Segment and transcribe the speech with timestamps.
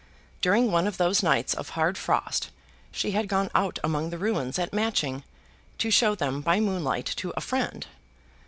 [0.41, 2.49] During one of those nights of hard frost
[2.91, 5.23] she had gone out among the ruins at Matching,
[5.77, 7.85] to show them by moonlight to a friend.